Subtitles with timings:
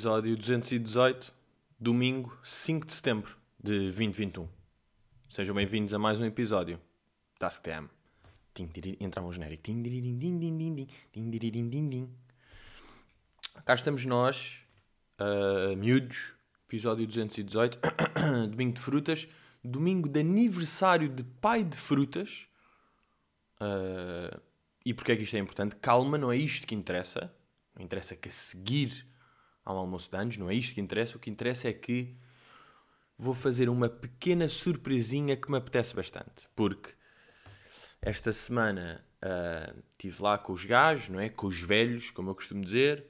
[0.00, 1.30] episódio 218,
[1.78, 4.48] domingo 5 de setembro de 2021.
[5.28, 6.80] Sejam bem-vindos a mais um episódio.
[7.38, 7.86] Task Time.
[8.98, 9.62] Entrava um genérico.
[13.62, 14.62] Cá estamos nós,
[15.18, 16.32] ah, miúdos,
[16.66, 17.78] episódio 218,
[18.48, 19.28] domingo de frutas,
[19.62, 22.48] domingo de aniversário de pai de frutas.
[23.60, 24.40] Ah,
[24.82, 25.76] e porque é que isto é importante?
[25.76, 27.30] Calma, não é isto que interessa.
[27.76, 29.09] Não interessa que a seguir
[29.70, 31.16] ao almoço de anos, não é isto que interessa.
[31.16, 32.16] O que interessa é que
[33.16, 36.48] vou fazer uma pequena surpresinha que me apetece bastante.
[36.54, 36.94] Porque
[38.00, 41.28] esta semana ah, estive lá com os gajos, não é?
[41.28, 43.06] Com os velhos, como eu costumo dizer.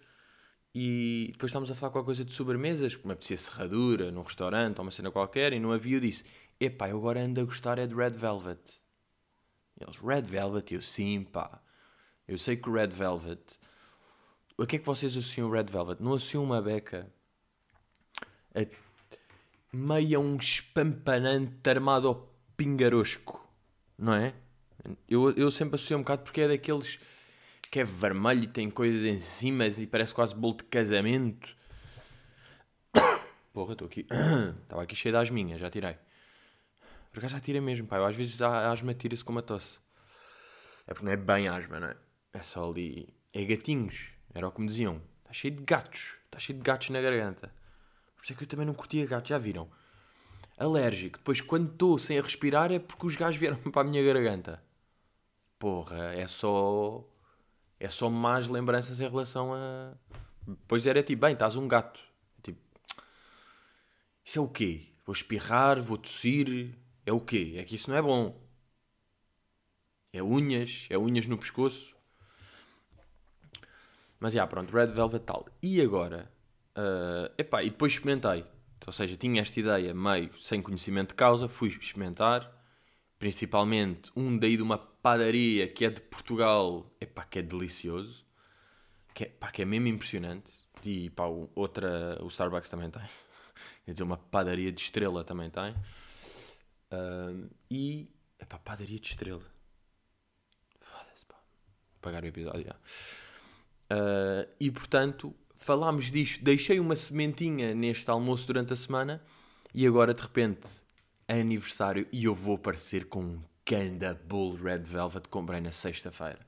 [0.75, 4.79] E depois estávamos a falar qualquer coisa de sobremesas, porque me apetecia serradura num restaurante
[4.79, 5.97] ou uma cena qualquer, e não havia.
[5.97, 6.25] Eu disse:
[6.59, 8.81] Epá, eu agora ando a gostar é de Red Velvet.
[9.79, 10.73] E eles, Red Velvet?
[10.73, 11.63] E eu, sim, pá.
[12.27, 13.41] Eu sei que o Red Velvet.
[14.61, 16.03] O que é que vocês associam Red Velvet?
[16.03, 17.11] Não associam uma beca
[18.55, 18.61] a
[19.73, 23.43] meio a um espampanante armado ao pingarosco,
[23.97, 24.35] não é?
[25.09, 27.01] Eu, eu sempre associo um bocado porque é daqueles
[27.71, 31.57] que é vermelho e tem coisas em cima e parece quase bolo de casamento.
[33.55, 34.07] Porra, estou aqui.
[34.65, 35.97] Estava aqui cheio das minhas, já tirei.
[37.11, 37.97] Por acaso já tirei mesmo, pá.
[37.97, 39.79] Eu, às vezes a asma tira-se com uma tosse.
[40.87, 41.97] É porque não é bem asma, não é?
[42.35, 43.09] É só ali.
[43.33, 44.20] É gatinhos.
[44.35, 45.01] Era o que me diziam.
[45.23, 46.15] Está cheio de gatos.
[46.27, 47.53] Está cheio de gatos na garganta.
[48.17, 49.69] Por isso é que eu também não curtia gatos, já viram?
[50.59, 51.19] Alérgico.
[51.19, 54.63] Depois, quando estou sem a respirar, é porque os gajos vieram para a minha garganta.
[55.59, 57.05] Porra, é só.
[57.79, 59.95] É só más lembranças em relação a.
[60.47, 62.01] Depois era tipo, bem, estás um gato.
[62.43, 62.61] Tipo,
[64.25, 64.87] isso é o quê?
[65.07, 66.75] Vou espirrar, vou tossir.
[67.07, 67.55] É o quê?
[67.57, 68.39] É que isso não é bom.
[70.13, 71.97] É unhas, é unhas no pescoço.
[74.21, 75.47] Mas já, pronto, Red Velvet tal.
[75.63, 76.31] E agora?
[76.81, 78.45] ah, epá, e depois experimentei.
[78.87, 82.51] Ou seja, tinha esta ideia meio sem conhecimento de causa, fui experimentar.
[83.19, 88.25] Principalmente um daí de uma padaria que é de Portugal, epá, que é delicioso.
[89.15, 90.51] Que é, que é mesmo impressionante.
[90.85, 93.03] E pá, outra, o Starbucks também tem.
[93.85, 95.75] Quer dizer, uma padaria de estrela também tem.
[96.91, 99.45] Ah, e, epá, padaria de estrela.
[100.81, 101.37] Foda-se, pá.
[102.01, 102.77] Pagar o episódio, já.
[103.91, 106.45] Uh, e portanto, falámos disto.
[106.45, 109.23] Deixei uma sementinha neste almoço durante a semana
[109.75, 110.69] e agora de repente
[111.27, 115.71] é aniversário e eu vou aparecer com um ganda bolo Red Velvet que comprei na
[115.71, 116.39] sexta-feira.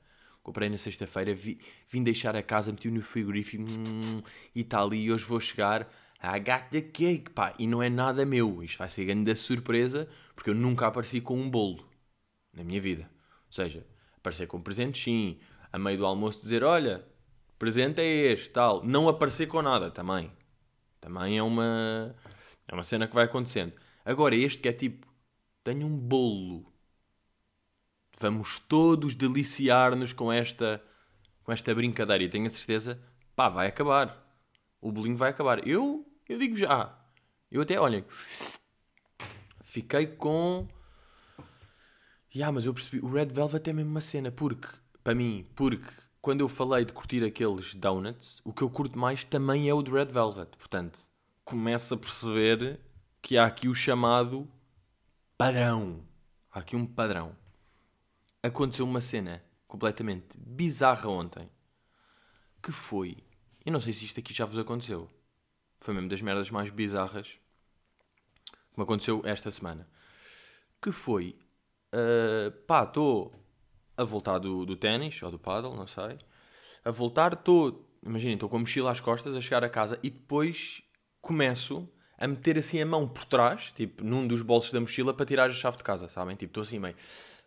[0.41, 4.21] Comprei na sexta-feira, vi- vim deixar a casa, meti no frigorífico hum,
[4.53, 5.03] e está ali.
[5.03, 5.89] E hoje vou chegar.
[6.21, 7.53] I got the cake, pá.
[7.57, 8.63] E não é nada meu.
[8.63, 11.85] Isto vai ser grande surpresa porque eu nunca apareci com um bolo
[12.53, 13.09] na minha vida.
[13.47, 13.85] Ou seja,
[14.17, 15.39] aparecer com presentes, sim.
[15.71, 17.05] A meio do almoço dizer, olha,
[17.57, 18.83] presente é este, tal.
[18.83, 20.31] Não aparecer com nada, também.
[20.99, 22.15] Também é uma,
[22.67, 23.73] é uma cena que vai acontecendo.
[24.05, 25.07] Agora, este que é tipo,
[25.63, 26.71] tenho um bolo.
[28.19, 30.83] Vamos todos deliciar-nos com esta,
[31.43, 32.23] com esta brincadeira.
[32.23, 33.01] E tenho a certeza,
[33.35, 34.23] pá, vai acabar.
[34.79, 35.67] O bolinho vai acabar.
[35.67, 36.97] Eu, eu digo já.
[37.49, 38.03] Eu até, olhem,
[39.61, 40.67] fiquei com...
[42.35, 44.67] Ya, mas eu percebi, o Red Velvet é mesmo uma cena, porque,
[45.03, 45.91] para mim, porque
[46.23, 49.83] quando eu falei de curtir aqueles donuts, o que eu curto mais também é o
[49.83, 50.55] de Red Velvet.
[50.57, 50.97] Portanto,
[51.43, 52.79] começo a perceber
[53.21, 54.49] que há aqui o chamado
[55.37, 56.07] padrão.
[56.49, 57.35] Há aqui um padrão.
[58.41, 61.49] Aconteceu uma cena completamente bizarra ontem,
[62.61, 63.17] que foi,
[63.65, 65.09] eu não sei se isto aqui já vos aconteceu,
[65.81, 67.37] foi mesmo das merdas mais bizarras
[68.71, 69.85] que me aconteceu esta semana,
[70.81, 71.37] que foi
[71.93, 73.31] Uh, pá, estou
[73.97, 76.17] a voltar do, do ténis ou do paddle, não sei.
[76.83, 80.09] A voltar, estou, imaginem, estou com a mochila às costas a chegar a casa e
[80.09, 80.81] depois
[81.21, 81.87] começo
[82.17, 85.49] a meter assim a mão por trás, tipo, num dos bolsos da mochila para tirar
[85.49, 86.35] a chave de casa, sabem?
[86.35, 86.95] Tipo, estou assim meio,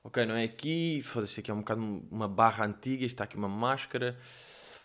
[0.02, 1.80] ok, não é aqui, foda-se, aqui é um bocado
[2.10, 4.18] uma barra antiga, está aqui uma máscara,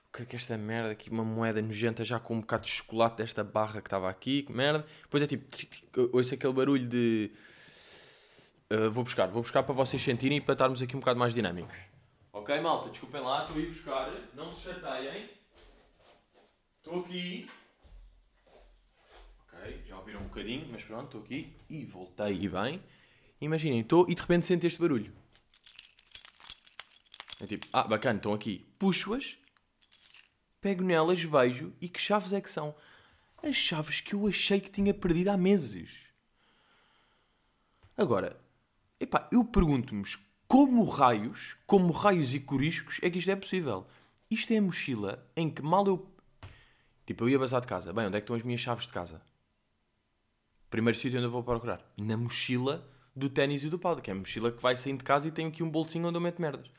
[0.07, 2.69] o que é que esta merda aqui, uma moeda nojenta já com um bocado de
[2.69, 4.85] chocolate desta barra que estava aqui, que merda.
[5.03, 5.45] Depois é tipo,
[6.11, 7.31] ouço aquele barulho de
[8.71, 11.33] Uh, vou buscar, vou buscar para vocês sentirem e para estarmos aqui um bocado mais
[11.33, 11.77] dinâmicos.
[12.31, 15.29] Ok, malta, desculpem lá, estou a ir buscar, não se chateiem.
[16.77, 17.49] Estou aqui.
[19.45, 22.81] Ok, já ouviram um bocadinho, mas pronto, estou aqui e voltei e bem.
[23.41, 25.13] Imaginem, estou e de repente sinto este barulho.
[27.41, 28.65] É tipo, ah, bacana, estão aqui.
[28.79, 29.37] Puxo-as,
[30.61, 32.73] pego nelas, vejo e que chaves é que são?
[33.43, 36.07] As chaves que eu achei que tinha perdido há meses.
[37.97, 38.39] Agora,
[39.03, 40.03] epá, eu pergunto-me
[40.47, 43.87] como raios, como raios e coriscos é que isto é possível?
[44.29, 46.07] Isto é a mochila em que mal eu...
[47.05, 47.91] Tipo, eu ia bazar de casa.
[47.91, 49.21] Bem, onde é que estão as minhas chaves de casa?
[50.69, 51.81] Primeiro sítio onde eu vou procurar.
[51.97, 55.03] Na mochila do ténis e do pau, que é a mochila que vai saindo de
[55.03, 56.69] casa e tem aqui um bolsinho onde eu meto merdas.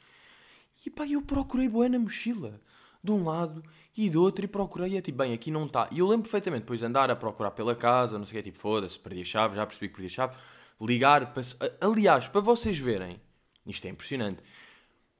[0.85, 2.61] E pá, eu procurei boa na mochila.
[3.05, 3.65] De um lado
[3.97, 4.93] e do outro e procurei.
[4.93, 5.89] E é tipo, bem, aqui não está.
[5.91, 8.51] E eu lembro perfeitamente depois de andar a procurar pela casa, não sei o que,
[8.51, 10.37] tipo, foda-se, perdi a chave, já percebi que perdi a chave.
[10.85, 11.43] Ligar, para...
[11.81, 13.21] aliás, para vocês verem,
[13.65, 14.43] isto é impressionante,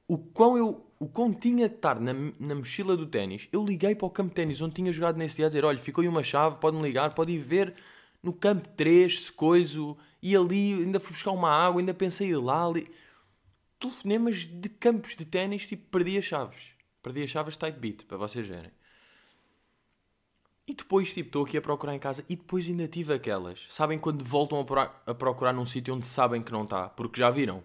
[0.07, 3.95] o quão eu, o quão tinha de estar na, na mochila do ténis, eu liguei
[3.95, 6.07] para o campo de ténis onde tinha jogado nesse dia a dizer, olha, ficou aí
[6.07, 7.73] uma chave, pode-me ligar, pode ir ver
[8.21, 12.37] no campo 3, se coiso, e ali ainda fui buscar uma água, ainda pensei ir
[12.37, 12.89] lá, ali.
[13.79, 16.71] Telefonemas de campos de ténis, tipo, perdi as chaves.
[17.01, 18.71] Perdi as chaves type beat, para vocês verem.
[20.67, 23.65] E depois, tipo, estou aqui a procurar em casa e depois ainda tive aquelas.
[23.69, 26.89] Sabem quando voltam a, procurar, a procurar num sítio onde sabem que não está?
[26.89, 27.61] Porque já viram.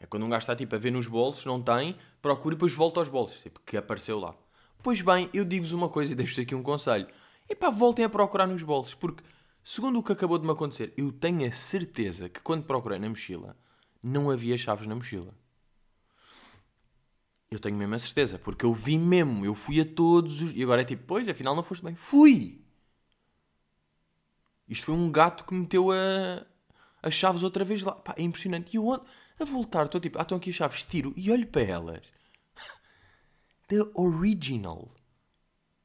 [0.00, 2.72] É quando um gajo está, tipo, a ver nos bolsos, não tem, procura e depois
[2.72, 3.40] volta aos bolsos.
[3.40, 4.34] Tipo, que apareceu lá.
[4.82, 7.06] Pois bem, eu digo-vos uma coisa e deixo-vos aqui um conselho.
[7.48, 9.22] E pá, voltem a procurar nos bolsos, porque
[9.68, 13.08] Segundo o que acabou de me acontecer, eu tenho a certeza que quando procurei na
[13.08, 13.56] mochila,
[14.00, 15.34] não havia chaves na mochila.
[17.50, 20.52] Eu tenho mesmo a certeza, porque eu vi mesmo, eu fui a todos os.
[20.52, 21.94] E agora é tipo, pois, afinal não foste bem.
[21.94, 22.60] Fui!
[24.68, 26.44] Isto foi um gato que meteu a,
[27.02, 27.92] as chaves outra vez lá.
[27.92, 28.74] Pá, é impressionante.
[28.74, 31.62] E eu a voltar, estou tipo, ah, estão aqui as chaves, tiro e olho para
[31.62, 32.02] elas.
[33.68, 34.90] The original.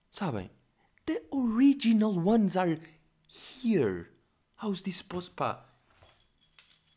[0.10, 0.50] Sabem?
[1.06, 2.80] The original ones are
[3.64, 4.10] here.
[4.64, 5.36] How's this possible?
[5.36, 5.66] Pá.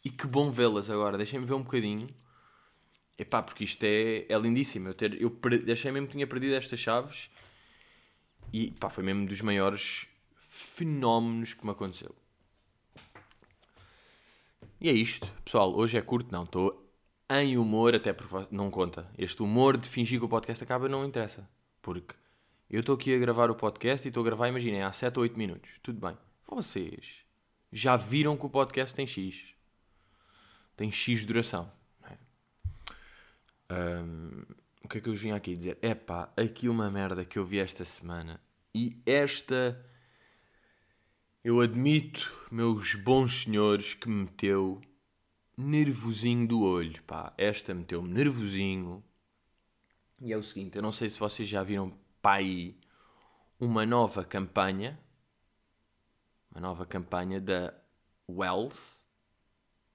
[0.04, 1.16] E que bom vê-las agora.
[1.16, 2.06] Deixem-me ver um bocadinho.
[3.16, 4.88] Epá, porque isto é, é lindíssimo.
[4.88, 5.38] Eu, ter, eu
[5.72, 7.30] achei mesmo que tinha perdido estas chaves.
[8.52, 10.06] E pá, foi mesmo dos maiores
[10.36, 12.14] fenómenos que me aconteceu.
[14.80, 15.26] E é isto.
[15.44, 16.42] Pessoal, hoje é curto, não.
[16.42, 16.84] Estou
[17.30, 19.10] em humor, até porque não conta.
[19.16, 21.48] Este humor de fingir que o podcast acaba não interessa.
[21.80, 22.14] Porque
[22.68, 25.22] eu estou aqui a gravar o podcast e estou a gravar, imaginem, há 7 ou
[25.22, 25.70] 8 minutos.
[25.82, 26.16] Tudo bem.
[26.46, 27.24] Vocês
[27.72, 29.54] já viram que o podcast tem X.
[30.76, 31.70] Tem X duração.
[33.74, 34.42] Um,
[34.84, 35.78] o que é que eu vim aqui dizer?
[35.82, 38.40] É pá, aqui uma merda que eu vi esta semana.
[38.72, 39.84] E esta,
[41.42, 44.80] eu admito, meus bons senhores, que me meteu
[45.56, 47.02] nervosinho do olho.
[47.02, 49.02] Pá, esta meteu-me nervosinho.
[50.20, 51.92] E é o seguinte, eu não sei se vocês já viram
[52.22, 52.74] pai
[53.58, 54.98] uma nova campanha,
[56.50, 57.74] uma nova campanha da
[58.28, 59.04] Wells,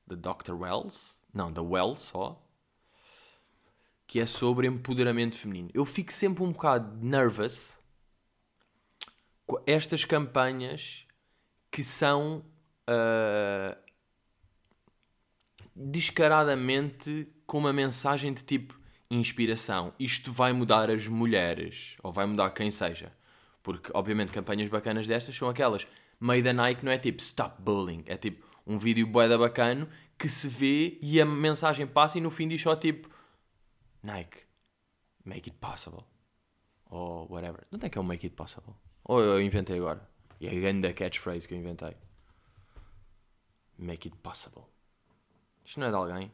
[0.06, 0.54] da Dr.
[0.54, 2.49] Wells, não, da Wells só,
[4.10, 5.70] que é sobre empoderamento feminino.
[5.72, 7.78] Eu fico sempre um bocado nervous
[9.46, 11.06] com estas campanhas
[11.70, 12.44] que são
[12.90, 13.78] uh,
[15.76, 18.80] descaradamente com uma mensagem de tipo
[19.12, 19.94] inspiração.
[20.00, 23.14] Isto vai mudar as mulheres, ou vai mudar quem seja.
[23.62, 25.86] Porque, obviamente, campanhas bacanas destas são aquelas.
[26.20, 30.48] Meio Nike não é tipo stop bullying, é tipo um vídeo boeda bacano que se
[30.48, 33.19] vê e a mensagem passa e no fim diz só tipo
[34.04, 34.46] Nike,
[35.26, 36.06] make it possible.
[36.90, 37.66] Ou whatever.
[37.72, 38.74] Não é que é o make it possible?
[39.04, 40.08] Ou eu inventei agora.
[40.40, 41.96] E é a grande catchphrase que eu inventei.
[43.78, 44.64] Make it possible.
[45.64, 46.32] Isto não é de alguém?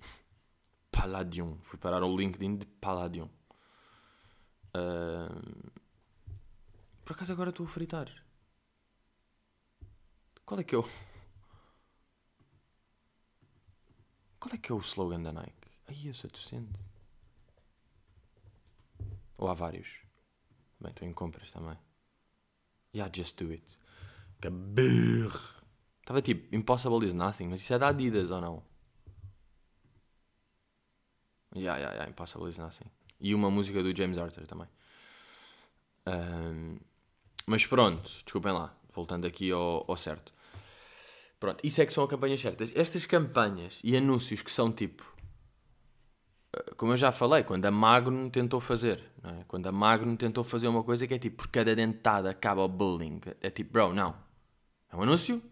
[0.90, 1.58] Palladium.
[1.62, 3.28] Fui parar ao LinkedIn de Palladium.
[4.74, 5.72] Uh...
[7.04, 8.10] Por acaso agora estou a fritar.
[10.44, 10.84] Qual é que é o.
[14.40, 15.68] Qual é que é o slogan da Nike?
[15.86, 16.78] Aí eu sou docente.
[19.36, 20.00] Ou há vários?
[20.80, 21.76] Bem, estou em compras também.
[22.94, 23.64] Yeah, just do it.
[24.40, 25.58] Cabirro.
[26.00, 28.62] Estava tipo, impossible is nothing, mas isso é da Adidas ou não?
[31.54, 32.90] Yeah, yeah, yeah, Impossible is Nothing.
[33.20, 34.68] E uma música do James Arthur também.
[36.06, 36.78] Um,
[37.46, 40.32] mas pronto, desculpem lá, voltando aqui ao, ao, certo.
[41.38, 42.72] Pronto, isso é que são as campanhas certas.
[42.74, 45.14] Estas campanhas e anúncios que são tipo.
[46.52, 49.44] Eh, como eu já falei, quando a Magno tentou fazer, é?
[49.46, 52.68] quando a Magno tentou fazer uma coisa que é tipo, por cada dentada acaba o
[52.68, 53.20] bullying.
[53.40, 54.16] É tipo, bro, não.
[54.90, 55.42] É um anúncio,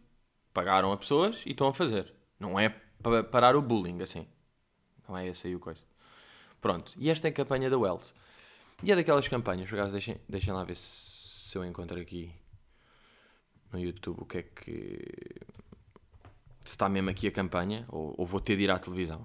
[0.52, 2.12] pagaram a pessoas e estão a fazer.
[2.40, 2.68] Não é
[3.02, 4.26] para parar o bullying assim.
[5.08, 5.80] Não é esse aí o coisa.
[6.60, 8.12] Pronto, e esta é a campanha da Wells.
[8.82, 12.32] E é daquelas campanhas, por acaso, deixem, deixem lá ver se, se eu encontro aqui
[13.72, 15.00] no YouTube o que é que.
[16.66, 19.24] Se está mesmo aqui a campanha, ou, ou vou ter de ir à televisão.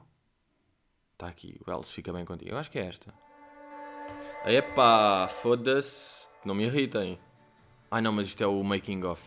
[1.13, 2.51] Está aqui, o Wells fica bem contigo.
[2.51, 3.11] Eu acho que é esta.
[4.45, 6.29] Epá, foda-se.
[6.45, 7.19] Não me irritem.
[7.89, 9.21] Ai não, mas isto é o making of.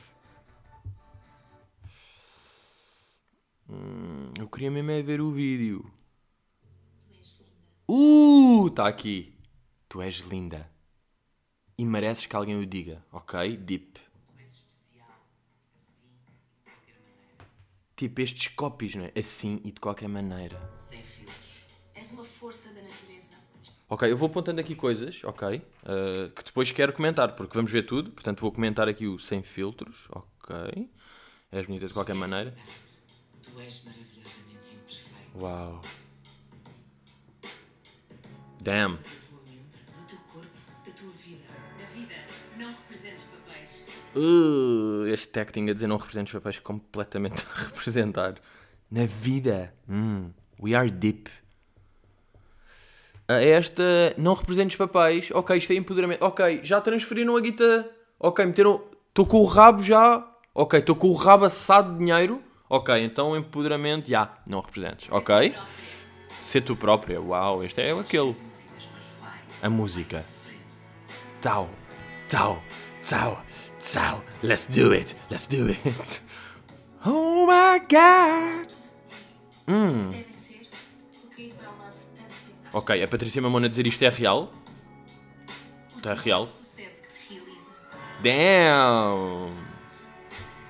[3.68, 5.85] Hum, eu queria mesmo é ver o vídeo.
[7.88, 9.37] Uh, está aqui.
[9.88, 10.71] Tu és linda.
[11.76, 13.56] e mereces que alguém o diga, ok?
[13.56, 13.99] Deep.
[17.97, 19.13] Tipo estes copies, não é?
[19.17, 20.61] Assim e de qualquer maneira.
[20.75, 21.65] Sem filtros.
[21.95, 23.35] És uma força da natureza.
[23.89, 27.85] Ok, eu vou apontando aqui coisas, ok, uh, que depois quero comentar, porque vamos ver
[27.85, 30.91] tudo, portanto vou comentar aqui o sem filtros, ok.
[31.53, 32.53] És bonita de qualquer maneira.
[33.43, 35.39] Tu és maravilhosamente imperfeito.
[35.39, 35.81] Uau.
[38.61, 38.97] Damn.
[38.97, 41.45] Da tua mente, do teu corpo, da tua vida.
[41.79, 42.15] Na vida,
[42.57, 43.44] não representes papéis.
[44.14, 48.35] Uh, este acting a dizer não representa os papéis completamente a representar.
[48.90, 49.75] Na vida.
[49.88, 50.30] Hum,
[50.61, 51.30] we are deep.
[53.26, 53.83] A esta
[54.16, 55.30] não representa os papéis.
[55.33, 56.23] Ok, isto é empoderamento.
[56.23, 57.90] Ok, já transferiram a guita.
[58.21, 58.85] Ok, meteram.
[59.09, 60.28] Estou com o rabo já.
[60.54, 62.42] Ok, estou com o rabo assado de dinheiro.
[62.68, 64.09] Ok, então empoderamento.
[64.09, 65.11] Já, não representas.
[65.11, 65.54] Ok?
[66.40, 67.21] Ser tu própria.
[67.21, 68.37] Uau, este é aquele.
[69.62, 70.21] A música.
[70.21, 70.61] Frente.
[71.40, 71.71] Tau,
[73.08, 73.42] tau,
[73.92, 74.23] tau.
[74.42, 76.20] Let's do it, let's do it.
[77.04, 78.66] Oh my god.
[79.68, 80.11] Hum.
[82.73, 84.52] Ok, a Patrícia Mamona dizer isto é real.
[85.94, 86.49] Isto é real.
[88.23, 89.50] Damn.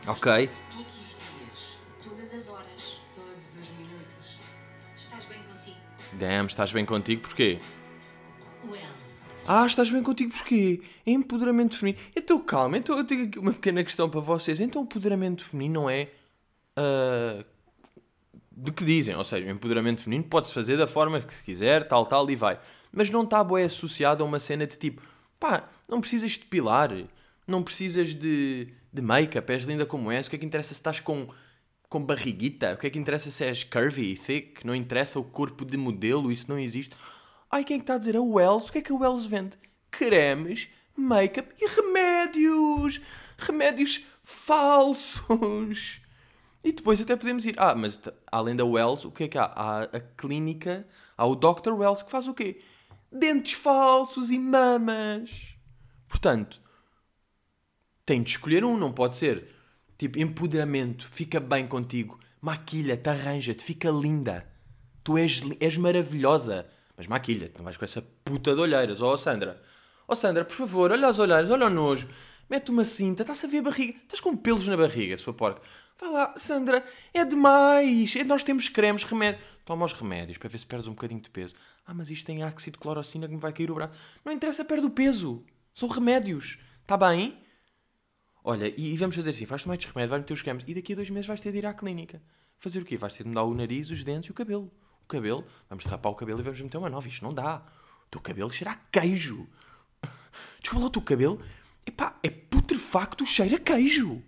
[0.06, 0.50] Ok.
[6.12, 7.58] Damn, estás bem contigo porquê?
[9.46, 10.80] Ah, estás bem contigo porquê?
[11.04, 12.02] É empoderamento feminino.
[12.16, 14.58] Então calma, então eu tenho aqui uma pequena questão para vocês.
[14.58, 16.08] Então o empoderamento feminino não é.
[16.76, 17.44] ah,
[18.56, 21.86] de que dizem, ou seja, o empoderamento feminino pode-se fazer da forma que se quiser,
[21.88, 22.58] tal, tal, e vai.
[22.92, 25.02] Mas não está bué associado a uma cena de tipo,
[25.40, 26.90] pá, não precisas de pilar,
[27.46, 30.74] não precisas de, de make-up, és linda como és, o que é que interessa se
[30.74, 31.28] estás com,
[31.88, 35.64] com barriguita, o que é que interessa se és curvy, thick, não interessa o corpo
[35.64, 36.94] de modelo, isso não existe.
[37.54, 38.16] Ai, quem é que está a dizer?
[38.16, 39.56] A Wells, o que é que a Wells vende?
[39.88, 43.00] Cremes, make-up e remédios,
[43.38, 46.00] remédios falsos.
[46.64, 47.54] E depois até podemos ir.
[47.56, 49.44] Ah, mas além da Wells, o que é que há?
[49.44, 50.84] Há a clínica,
[51.16, 51.74] há o Dr.
[51.74, 52.60] Wells que faz o quê?
[53.12, 55.54] Dentes falsos e mamas.
[56.08, 56.60] Portanto,
[58.04, 59.54] tem de escolher um, não pode ser.
[59.96, 64.44] Tipo, empoderamento, fica bem contigo, maquilha-te, arranja-te, fica linda.
[65.04, 66.73] Tu és, és maravilhosa.
[66.96, 69.00] Mas maquilha-te, não vais com essa puta de olheiras.
[69.00, 69.60] Ó Sandra,
[70.06, 72.08] ó Sandra, por favor, olha as olheiras, olha o nojo.
[72.48, 73.98] Mete uma cinta, está-se a ver a barriga.
[74.02, 75.62] Estás com pelos na barriga, sua porca.
[75.98, 78.14] Vai lá, Sandra, é demais.
[78.16, 79.42] É- Nós temos cremes, remédios.
[79.64, 81.54] Toma os remédios para ver se perdes um bocadinho de peso.
[81.86, 83.98] Ah, mas isto tem ácido de clorocina que me vai cair o braço.
[84.24, 85.44] Não interessa, perde o peso.
[85.72, 86.58] São remédios.
[86.82, 87.38] Está bem?
[88.42, 90.74] Olha, e, e vamos fazer assim: vais tomar estes remédios, vais meter os cremes e
[90.74, 92.22] daqui a dois meses vais ter de ir à clínica.
[92.58, 92.96] Fazer o quê?
[92.98, 94.70] Vais ter de mudar o nariz, os dentes e o cabelo.
[95.04, 97.06] O cabelo, vamos rapar o cabelo e vamos meter uma nova.
[97.06, 97.62] Isto não dá.
[98.06, 99.46] O teu cabelo cheira a queijo.
[100.60, 101.40] Desculpa lá, o teu cabelo,
[101.86, 104.22] epá, é putrefacto, cheira a queijo.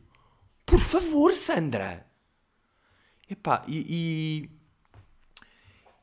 [0.64, 2.06] Por favor, Sandra.
[3.28, 4.50] Epá, e, e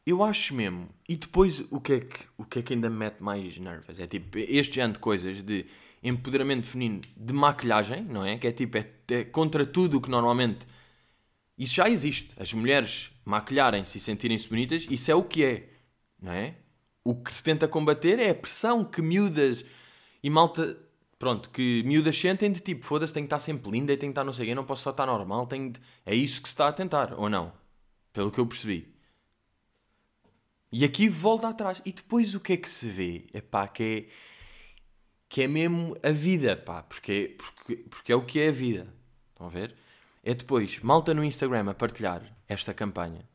[0.06, 0.90] eu acho mesmo.
[1.08, 4.00] E depois o que, é que, o que é que ainda me mete mais nervos?
[4.00, 5.66] É tipo este género de coisas de
[6.02, 8.38] empoderamento feminino de maquilhagem, não é?
[8.38, 10.66] Que é tipo, é, é contra tudo o que normalmente.
[11.64, 12.30] Isso já existe.
[12.38, 15.70] As mulheres maquilharem-se e sentirem-se bonitas, isso é o que é,
[16.22, 16.56] não é?
[17.06, 19.64] O que se tenta combater é a pressão que miúdas
[20.22, 20.78] e malta.
[21.18, 24.20] Pronto, que miúdas sentem de tipo, foda-se, tenho que estar sempre linda e tenho que
[24.20, 25.80] estar não sei o quê, não posso só estar normal, tenho de...
[26.06, 27.54] É isso que se está a tentar, ou não?
[28.12, 28.94] Pelo que eu percebi.
[30.70, 31.82] E aqui volta atrás.
[31.86, 33.28] E depois o que é que se vê?
[33.32, 34.06] É pá, que é,
[35.30, 38.94] que é mesmo a vida, pá, porque, porque, porque é o que é a vida.
[39.32, 39.74] Estão a ver?
[40.24, 43.28] É depois, malta no Instagram a partilhar esta campanha.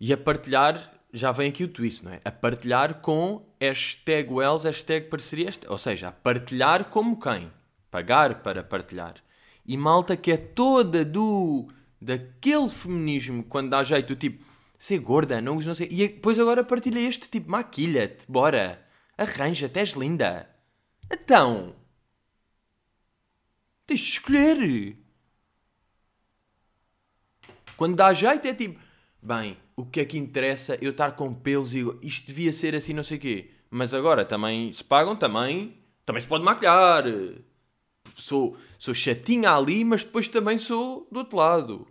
[0.00, 2.20] E a partilhar, já vem aqui o twist, não é?
[2.24, 7.52] A partilhar com hashtag Wells, hashtag parceria, hashtag- ou seja, a partilhar como quem?
[7.90, 9.16] Pagar para partilhar.
[9.66, 11.68] E malta que é toda do
[12.00, 14.44] daquele feminismo, quando dá jeito, tipo,
[14.78, 15.88] ser gorda, não usa, não sei.
[15.90, 18.80] E depois agora partilha este tipo, maquilha-te, bora,
[19.16, 20.48] arranja-te, és linda.
[21.12, 21.74] Então,
[23.88, 24.96] tens de escolher.
[27.76, 28.78] Quando dá jeito é tipo,
[29.22, 32.92] bem, o que é que interessa eu estar com pelos e isto devia ser assim,
[32.92, 33.50] não sei o quê.
[33.70, 37.04] Mas agora também, se pagam também, também se pode maquilhar.
[38.16, 41.88] Sou, sou chatinha ali, mas depois também sou do outro lado.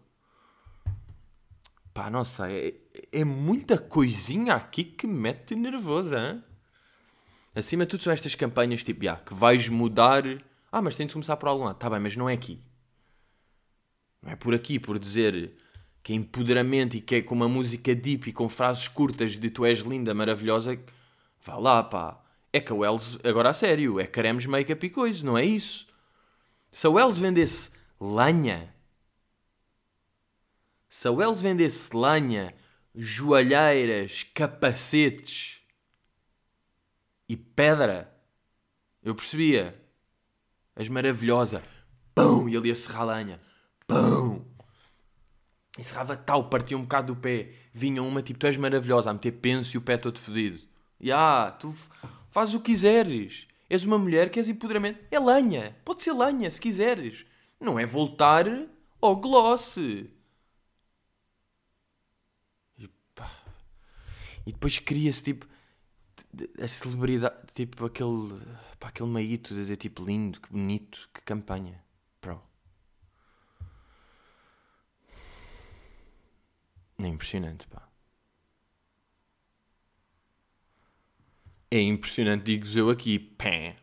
[1.94, 6.44] Pá, não sei, é, é muita coisinha aqui que me mete nervoso, hein?
[7.56, 10.24] Acima de tudo são estas campanhas tipo, já, que vais mudar...
[10.72, 11.78] Ah, mas tem de começar por algum lado.
[11.78, 12.62] Tá bem, mas não é aqui.
[14.22, 15.54] Não é por aqui, por dizer
[16.04, 19.50] que é empoderamento e que é com uma música deep e com frases curtas de
[19.50, 20.80] tu és linda, maravilhosa.
[21.42, 22.24] Vá lá, pá.
[22.52, 25.88] É que a Wells, agora a sério, é cremes, make-up e coisa, não é isso?
[26.72, 28.74] Se a Wells vendesse lenha,
[30.90, 32.56] se a Wells vendesse lenha,
[32.96, 35.62] joalheiras, capacetes
[37.28, 38.12] e pedra,
[39.04, 39.87] eu percebia.
[40.78, 41.64] As maravilhosa.
[42.14, 42.48] Pão!
[42.48, 43.42] E ele ia serrar a lenha.
[43.88, 44.46] Pão!
[45.78, 47.52] E serrava tal, partia um bocado do pé.
[47.74, 50.62] Vinha uma tipo, tu és maravilhosa, a meter penso e o pé todo fodido.
[51.00, 51.74] E ah, tu
[52.30, 53.48] fazes o que quiseres.
[53.70, 55.00] És uma mulher que és empoderamento.
[55.12, 55.76] É lenha.
[55.84, 57.26] Pode ser lenha, se quiseres.
[57.60, 58.46] Não é voltar
[59.02, 59.78] ao gloss.
[59.78, 60.10] E,
[63.14, 63.30] pá.
[64.46, 65.48] e depois cria-se tipo
[66.62, 68.40] a celebridade, tipo aquele,
[68.80, 71.84] pá, aquele meito de dizer tipo lindo, que bonito, que campanha.
[72.22, 72.42] Bro.
[77.00, 77.88] É impressionante, pá.
[81.70, 83.20] É impressionante, digo-vos eu aqui.
[83.20, 83.78] Pé.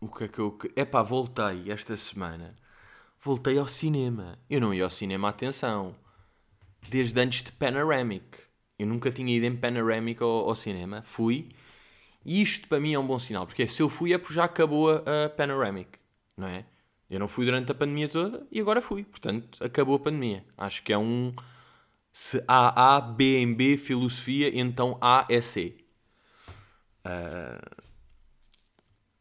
[0.00, 0.58] O que é que eu.
[0.74, 2.56] É pá, voltei esta semana.
[3.20, 4.38] Voltei ao cinema.
[4.48, 5.94] Eu não ia ao cinema, atenção.
[6.88, 8.38] Desde antes de Panoramic.
[8.78, 11.02] Eu nunca tinha ido em Panoramic ao, ao cinema.
[11.02, 11.50] Fui.
[12.24, 13.46] E isto para mim é um bom sinal.
[13.46, 15.98] Porque se eu fui é porque já acabou a, a Panoramic.
[16.36, 16.64] Não é?
[17.08, 19.04] Eu não fui durante a pandemia toda e agora fui.
[19.04, 20.44] Portanto, acabou a pandemia.
[20.56, 21.32] Acho que é um
[22.12, 25.76] se há A, B em B, filosofia, então A é C.
[27.04, 27.90] Uh...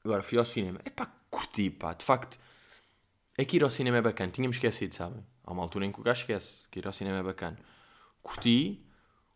[0.03, 0.79] Agora fui ao cinema.
[0.85, 1.93] É pá, curti, pá.
[1.93, 2.39] De facto,
[3.37, 4.31] é que ir ao cinema é bacana.
[4.31, 5.23] Tínhamos esquecido, sabem?
[5.49, 7.57] Há uma altura em que o gajo esquece que ir ao cinema é bacana.
[8.21, 8.85] Curti.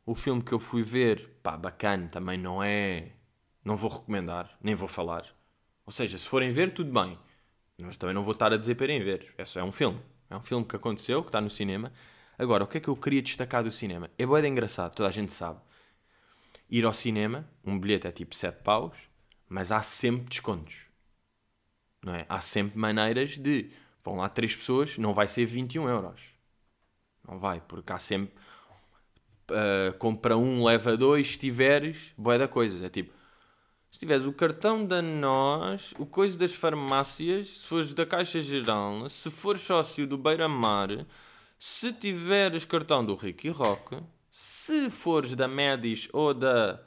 [0.05, 3.13] O filme que eu fui ver, pá, bacana, também não é.
[3.65, 5.25] Não vou recomendar, nem vou falar.
[5.83, 7.17] Ou seja, se forem ver, tudo bem.
[7.79, 9.33] Mas também não vou estar a dizer para irem ver.
[9.39, 9.99] É só é um filme.
[10.29, 11.91] É um filme que aconteceu, que está no cinema.
[12.37, 14.07] Agora, o que é que eu queria destacar do cinema?
[14.15, 15.59] É boa engraçado, toda a gente sabe.
[16.69, 19.09] Ir ao cinema, um bilhete é tipo 7 paus,
[19.49, 20.85] mas há sempre descontos.
[22.05, 22.27] Não é?
[22.29, 23.71] Há sempre maneiras de.
[24.03, 26.33] Vão lá três pessoas, não vai ser 21 euros.
[27.27, 28.35] Não vai, porque há sempre.
[29.49, 32.81] Uh, compra um, leva dois, se tiveres, boé da coisas.
[32.81, 33.13] É tipo,
[33.91, 39.07] se tiveres o cartão da nós, o coisa das farmácias, se fores da Caixa Geral,
[39.07, 40.89] se fores sócio do Beira Mar,
[41.59, 46.81] se tiveres cartão do Ricky Rock, se fores da Medis ou da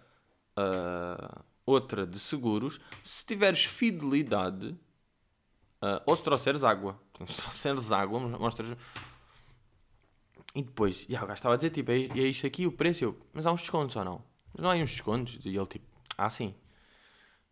[0.58, 4.76] uh, outra de seguros, se tiveres fidelidade
[5.80, 7.00] uh, ou se trouxeres água.
[7.24, 8.76] Se trouxeres água, mostras.
[10.54, 13.04] E depois, e o gajo estava a dizer, tipo, é, é isto aqui o preço.
[13.04, 14.24] Eu, mas há uns descontos ou não?
[14.52, 15.38] Mas não há uns descontos?
[15.44, 16.54] E ele, tipo, ah, sim.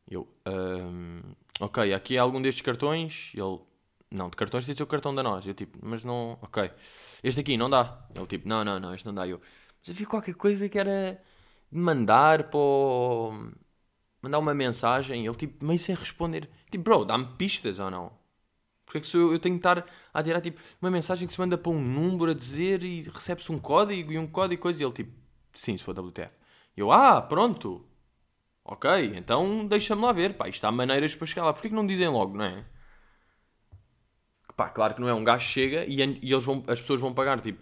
[0.09, 1.20] Eu, um,
[1.61, 3.33] ok, aqui há algum destes cartões.
[3.35, 3.59] Ele,
[4.11, 5.46] não, de cartões tem de ser o cartão da nós.
[5.46, 6.70] Eu tipo, mas não, ok.
[7.22, 8.07] Este aqui não dá.
[8.14, 9.27] Ele tipo, não, não, não, este não dá.
[9.27, 9.40] Eu,
[9.81, 11.22] mas havia qualquer coisa que era
[11.70, 13.33] mandar para o...
[14.22, 15.27] mandar uma mensagem.
[15.27, 16.48] Ele tipo, meio sem responder.
[16.70, 18.24] Tipo, bro, dá-me pistas ou não?
[18.85, 21.40] Porque é que eu, eu tenho que estar a tirar tipo uma mensagem que se
[21.40, 24.83] manda para um número a dizer e recebe-se um código e um código e coisa.
[24.83, 25.12] E ele tipo,
[25.53, 26.31] sim, se for WTF.
[26.77, 27.85] Eu, ah, pronto.
[28.64, 30.35] Ok, então deixa-me lá ver.
[30.35, 31.53] Pá, isto há maneiras para chegar lá.
[31.53, 32.64] Porquê que não dizem logo, não é?
[34.57, 35.14] Pá, claro que não é.
[35.14, 37.61] Um gajo chega e, e eles vão, as pessoas vão pagar tipo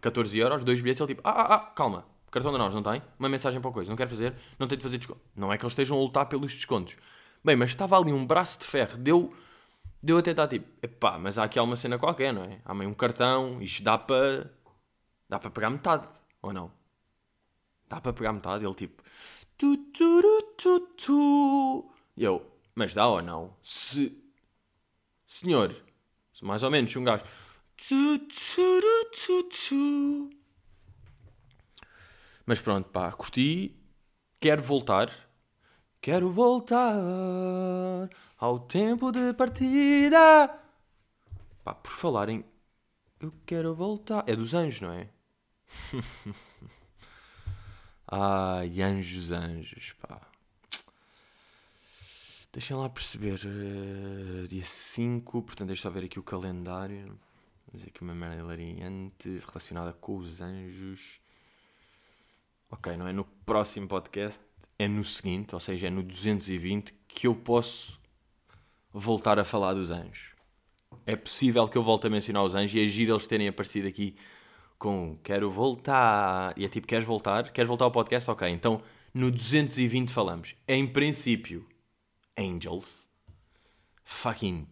[0.00, 1.00] 14 euros, dois bilhetes.
[1.00, 3.02] Ele tipo, ah, ah, ah, calma, cartão da nós, não tem?
[3.18, 5.20] Uma mensagem para a coisa, não quero fazer, não tenho de fazer desconto.
[5.36, 6.96] Não é que eles estejam a lutar pelos descontos.
[7.44, 9.34] Bem, mas estava ali um braço de ferro, deu,
[10.08, 12.62] deu a tentar tipo, epá, mas há aqui alguma cena qualquer, não é?
[12.64, 14.50] Há meio um cartão, isto dá para.
[15.28, 16.08] dá para pegar metade,
[16.40, 16.72] ou não?
[17.86, 18.64] Dá para pegar metade?
[18.64, 19.02] Ele tipo.
[19.58, 22.42] Tu, tu, tu, tu, E eu,
[22.74, 23.54] mas dá ou não?
[23.62, 24.16] Se.
[25.26, 25.76] Senhor,
[26.40, 27.24] mais ou menos, um gajo.
[32.46, 33.76] Mas pronto, pá, curti.
[34.40, 35.27] Quero voltar.
[36.00, 36.94] Quero voltar
[38.38, 40.48] ao tempo de partida.
[41.64, 42.44] Pá, por falarem.
[43.20, 44.24] Eu quero voltar.
[44.26, 45.08] É dos anjos, não é?
[48.06, 50.20] Ai, anjos, anjos, pá.
[52.52, 53.40] Deixem lá perceber.
[53.44, 57.18] Uh, dia 5, portanto, deixa eu ver aqui o calendário.
[57.66, 61.20] Vamos ver aqui uma merda hilariante relacionada com os anjos.
[62.70, 64.42] Ok, não é no próximo podcast,
[64.78, 68.00] é no seguinte, ou seja, é no 220 que eu posso
[68.92, 70.34] voltar a falar dos anjos.
[71.04, 73.88] É possível que eu volte a mencionar os anjos e é giro eles terem aparecido
[73.88, 74.14] aqui
[74.78, 76.52] com quero voltar.
[76.56, 77.50] E é tipo, queres voltar?
[77.50, 78.30] Queres voltar ao podcast?
[78.30, 78.80] Ok, então
[79.12, 80.54] no 220 falamos.
[80.66, 81.66] Em princípio,
[82.38, 83.08] Angels.
[84.04, 84.66] Fucking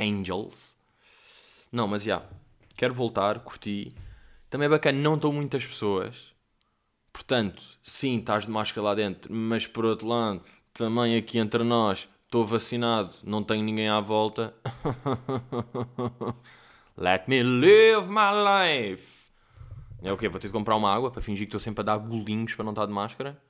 [0.00, 0.76] Angels.
[1.72, 2.16] Não, mas já.
[2.16, 2.36] Yeah,
[2.76, 3.92] quero voltar, curti.
[4.48, 6.33] Também é bacana, não estão muitas pessoas.
[7.14, 10.42] Portanto, sim, estás de máscara lá dentro, mas por outro lado,
[10.74, 14.52] também aqui entre nós, estou vacinado, não tenho ninguém à volta.
[16.98, 19.30] Let me live my life.
[20.02, 20.28] É o quê?
[20.28, 22.64] Vou ter de comprar uma água para fingir que estou sempre a dar golinhos para
[22.64, 23.40] não estar de máscara?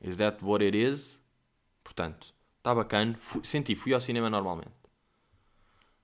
[0.00, 1.20] Is that what it is?
[1.84, 3.14] Portanto, está bacana.
[3.16, 4.74] Fui, senti, fui ao cinema normalmente.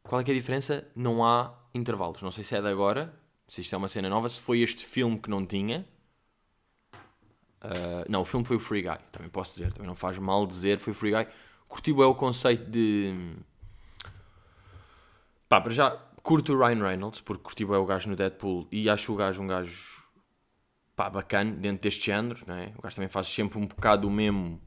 [0.04, 0.88] Qual é é a diferença?
[0.94, 2.22] Não há intervalos.
[2.22, 3.12] Não sei se é de agora,
[3.48, 5.84] se isto é uma cena nova, se foi este filme que não tinha.
[7.62, 10.46] Uh, não, o filme foi o Free Guy, também posso dizer, também não faz mal
[10.46, 11.26] dizer, foi o Free Guy.
[11.68, 13.36] Curti é o conceito de.
[15.48, 15.90] Pá, para já
[16.22, 19.42] curto o Ryan Reynolds, porque curti é o gajo no Deadpool e acho o gajo
[19.42, 20.02] um gajo
[20.96, 22.72] pá, bacana dentro deste género, não é?
[22.76, 24.60] O gajo também faz sempre um bocado o mesmo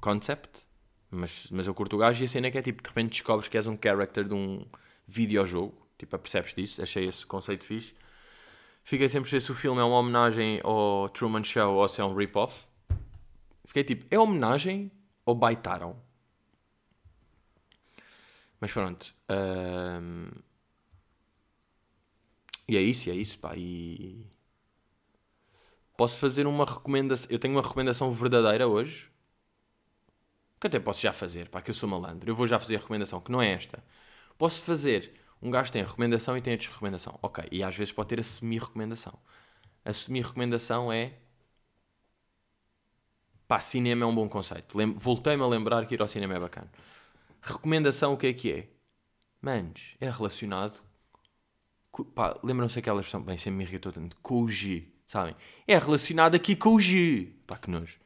[0.00, 0.66] concept,
[1.10, 3.10] mas, mas eu curto o gajo e a cena é que é tipo, de repente
[3.10, 4.64] descobres que és um character de um
[5.06, 7.94] videojogo, tipo, apercebes disso, achei esse conceito fixe.
[8.90, 12.00] Fiquei sempre a ver se o filme é uma homenagem ao Truman Show ou se
[12.00, 12.66] é um rip-off.
[13.64, 14.90] Fiquei tipo, é homenagem
[15.24, 15.96] ou baitaram?
[18.58, 19.14] Mas pronto.
[22.66, 23.54] E é isso, é isso, pá.
[23.56, 24.26] E
[25.96, 27.28] posso fazer uma recomendação.
[27.30, 29.08] Eu tenho uma recomendação verdadeira hoje.
[30.60, 32.28] Que até posso já fazer, pá, que eu sou malandro.
[32.28, 33.84] Eu vou já fazer a recomendação, que não é esta.
[34.36, 35.14] Posso fazer.
[35.42, 37.18] Um gajo tem a recomendação e tem a desrecomendação.
[37.22, 39.18] Ok, e às vezes pode ter a semi-recomendação.
[39.84, 41.14] A semi-recomendação é.
[43.48, 44.76] Pá, cinema é um bom conceito.
[44.76, 44.92] Lem...
[44.94, 46.70] Voltei-me a lembrar que ir ao cinema é bacana.
[47.40, 48.68] Recomendação, o que é que é?
[49.40, 50.80] Manos, é relacionado.
[52.14, 53.22] Pá, lembram-se aquela versão.
[53.22, 54.16] Bem, sempre me irritou tanto.
[54.22, 55.34] Com o G, sabem?
[55.66, 57.34] É relacionado aqui com o G.
[57.46, 57.98] Pá, que nojo.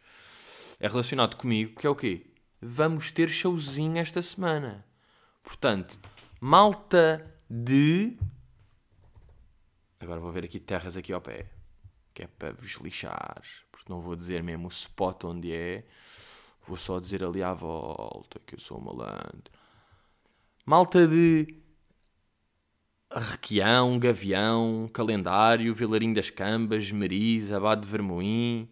[0.78, 2.26] É relacionado comigo, que é o quê?
[2.60, 4.86] Vamos ter showzinho esta semana.
[5.42, 5.98] Portanto,
[6.44, 8.18] malta de.
[9.98, 11.50] Agora vou ver aqui terras aqui ao pé.
[12.12, 13.40] Que é para vos lixar.
[13.72, 15.86] Porque não vou dizer mesmo o spot onde é.
[16.66, 19.50] Vou só dizer ali à volta que eu sou malandro.
[20.66, 21.62] Malta de
[23.10, 28.70] Requião, Gavião, Calendário, Vilarinho das Cambas, Meriz, Abade de Vermoim,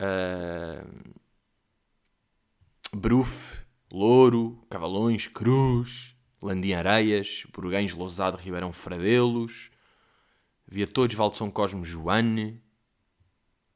[0.00, 1.14] uh,
[2.92, 6.13] Bruf, Louro, Cavalões, Cruz,
[6.44, 9.70] Landim Areias, Burgães, Lousado, Ribeirão Fradelos,
[10.66, 12.62] via todos Val de São Cosme, Joane,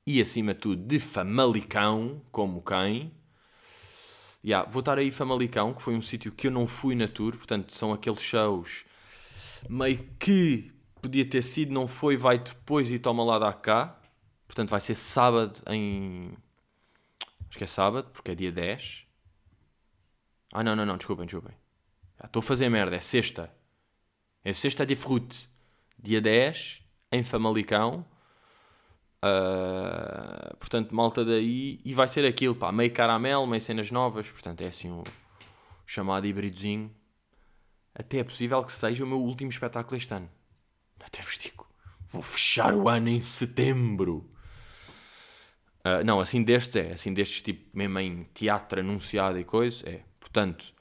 [0.06, 3.12] e acima de tudo de Famalicão, como quem.
[4.44, 7.36] Yeah, vou estar aí Famalicão, que foi um sítio que eu não fui na tour,
[7.36, 8.84] portanto são aqueles shows
[9.68, 13.98] meio que podia ter sido, não foi, vai depois e toma lá da cá.
[14.46, 16.32] Portanto vai ser sábado em.
[17.48, 19.06] Acho que é sábado, porque é dia 10.
[20.52, 21.54] Ah não, não, não, desculpem, desculpem.
[22.24, 23.52] Estou a fazer merda, é sexta.
[24.44, 25.48] É sexta de frute.
[25.98, 28.04] Dia 10, em Famalicão.
[29.24, 31.80] Uh, portanto, malta daí.
[31.84, 34.30] E vai ser aquilo, pá, meio caramelo, meio cenas novas.
[34.30, 35.02] Portanto, é assim o
[35.86, 36.94] chamado híbridozinho.
[37.94, 40.30] Até é possível que seja o meu último espetáculo este ano.
[41.00, 41.66] Até vos digo.
[42.06, 44.30] Vou fechar o ano em setembro.
[45.80, 46.92] Uh, não, assim destes é.
[46.92, 50.02] Assim destes, tipo, mesmo em teatro anunciado e coisa, é.
[50.20, 50.74] Portanto,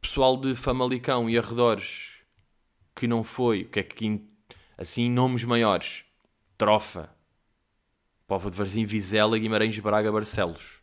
[0.00, 2.18] pessoal de Famalicão e arredores
[2.94, 4.26] que não foi, que é que
[4.76, 6.04] assim nomes maiores,
[6.56, 7.14] Trofa,
[8.26, 10.80] Povo de Varzim, Vizela, Guimarães, Braga, Barcelos,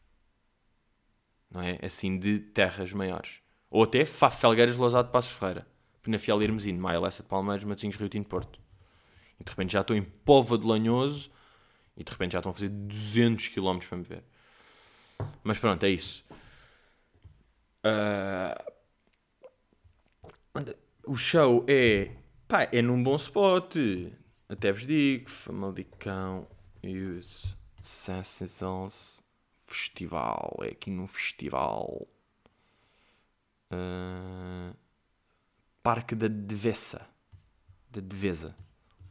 [1.50, 1.80] não é?
[1.82, 3.40] Assim de terras maiores.
[3.70, 5.68] Ou até Felgueiras, Lousado, Passos Ferreira,
[6.02, 8.60] Penafiel, Irmesino, Maia, Lessa de Palmeiras, Matosinhos, Rio Tinto, Porto.
[9.40, 11.30] E de repente já estou em Pova de Lanhoso
[11.96, 14.24] e de repente já estão a fazer 200 km para me ver.
[15.44, 16.24] Mas pronto, é isso.
[17.84, 18.77] Uh,
[21.06, 22.12] o show é.
[22.48, 23.76] Pá, é num bom spot.
[24.50, 25.30] Até vos digo.
[25.30, 26.48] Famalicão
[26.84, 29.22] Youth Sensations
[29.54, 30.58] Festival.
[30.62, 32.08] É aqui num festival.
[33.72, 34.76] Uh,
[35.84, 37.08] Parque da Devesa.
[37.89, 38.56] Da Devesa.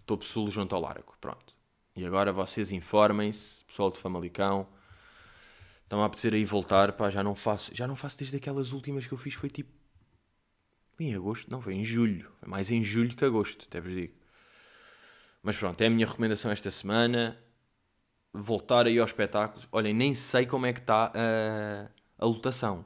[0.05, 1.15] Topo Sul junto ao Largo.
[1.21, 1.55] Pronto.
[1.95, 4.69] E agora vocês informem-se, pessoal de Famalicão.
[5.83, 9.07] Estão a apetecer aí voltar, pá, já não faço, já não faço desde aquelas últimas
[9.07, 9.71] que eu fiz, foi tipo
[11.05, 12.31] em agosto, não, foi em julho.
[12.41, 14.15] Foi mais em julho que agosto, até vos digo.
[15.43, 17.39] Mas pronto, é a minha recomendação esta semana.
[18.33, 19.69] Voltar aí aos espetáculos.
[19.71, 22.85] Olhem, nem sei como é que está a, a lotação.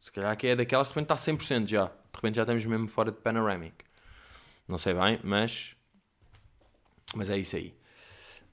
[0.00, 1.86] Se calhar que é daquelas de repente está 100% já.
[1.86, 3.84] De repente já estamos mesmo fora de Panoramic.
[4.66, 5.76] Não sei bem, mas.
[7.14, 7.74] Mas é isso aí.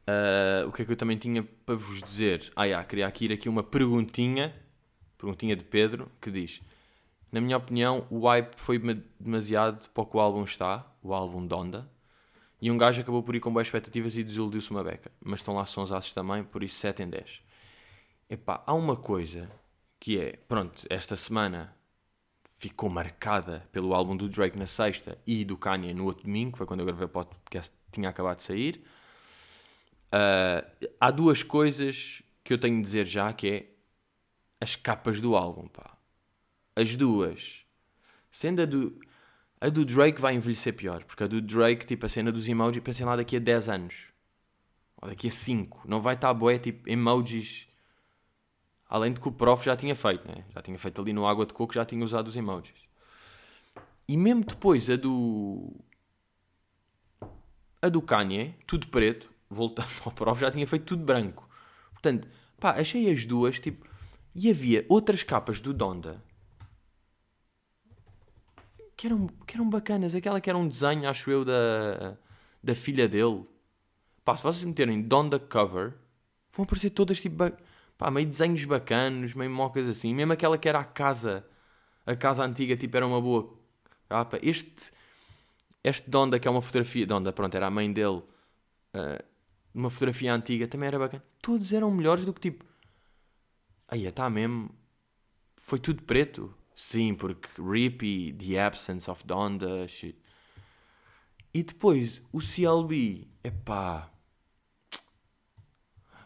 [0.08, 2.52] Uh, o que é que eu também tinha para vos dizer?
[2.56, 4.56] Ah, já, queria aqui ir aqui uma perguntinha.
[5.18, 6.62] Perguntinha de Pedro que diz:
[7.32, 8.80] na minha opinião, o hype foi
[9.20, 11.90] demasiado para o que o álbum está, o álbum Donda,
[12.62, 15.12] E um gajo acabou por ir com boas expectativas e desiludiu-se uma beca.
[15.24, 17.44] Mas estão lá sons aços também, por isso 7 em 10.
[18.30, 19.50] Epá, há uma coisa
[20.00, 21.76] que é, pronto, esta semana
[22.58, 26.66] ficou marcada pelo álbum do Drake na sexta e do Kanye no outro domingo, foi
[26.66, 28.84] quando eu gravei o podcast, tinha acabado de sair.
[30.08, 33.66] Uh, há duas coisas que eu tenho de dizer já, que é
[34.62, 35.95] as capas do álbum, pá.
[36.76, 37.66] As duas.
[38.30, 39.00] Sendo a do...
[39.62, 42.84] A do Drake vai envelhecer pior, porque a do Drake, tipo, a cena dos emojis,
[42.84, 44.08] pensem lá daqui a 10 anos.
[45.02, 45.84] Ou daqui a 5.
[45.88, 47.68] Não vai estar boé, tipo, emojis...
[48.88, 50.46] Além de que o prof já tinha feito, né?
[50.54, 52.88] Já tinha feito ali no água de coco, já tinha usado os emojis.
[54.08, 55.74] E mesmo depois a do...
[57.82, 61.50] A do Kanye, tudo preto, voltando ao prof, já tinha feito tudo branco.
[61.94, 62.28] Portanto,
[62.60, 63.88] pá, achei as duas, tipo...
[64.36, 66.22] E havia outras capas do Donda
[68.96, 70.16] que eram, que eram bacanas.
[70.16, 72.18] Aquela que era um desenho, acho eu, da,
[72.64, 73.46] da filha dele.
[74.24, 75.94] Pá, se vocês meterem Donda Cover,
[76.50, 77.38] vão aparecer todas tipo.
[77.98, 80.14] Pá, meio desenhos bacanos, meio mocas assim.
[80.14, 81.46] Mesmo aquela que era a casa.
[82.06, 83.58] A casa antiga, tipo, era uma boa
[84.08, 84.40] capa.
[84.42, 84.92] Este.
[85.84, 87.06] Este Donda, que é uma fotografia.
[87.06, 88.24] Donda, pronto, era a mãe dele.
[88.94, 89.24] Uh,
[89.74, 91.24] uma fotografia antiga, também era bacana.
[91.42, 92.66] Todos eram melhores do que tipo.
[93.88, 94.72] Aí, está mesmo.
[95.58, 96.54] Foi tudo preto.
[96.76, 100.20] Sim, porque Rippy, The Absence of Donda, shit.
[101.54, 104.12] E depois, o CLB, epá.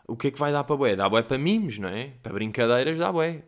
[0.08, 0.96] O que é que vai dar para bué?
[0.96, 2.08] Dá bué para mimos, não é?
[2.24, 3.48] Para brincadeiras dá bué.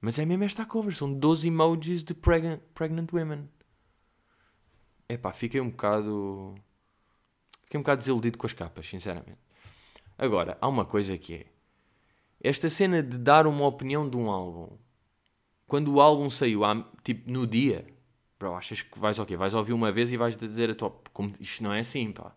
[0.00, 3.48] Mas é mesmo esta cover, são 12 emojis de pregnant, pregnant women.
[5.08, 6.56] Epá, fiquei um bocado...
[7.62, 9.38] Fiquei um bocado desiludido com as capas, sinceramente.
[10.18, 11.46] Agora, há uma coisa que é...
[12.40, 14.76] Esta cena de dar uma opinião de um álbum
[15.66, 16.62] quando o álbum saiu,
[17.02, 17.86] tipo, no dia,
[18.38, 19.36] bro, achas que vais o quê?
[19.36, 21.10] Vais ouvir uma vez e vais dizer a top.
[21.10, 22.34] Como, isto não é assim, pá.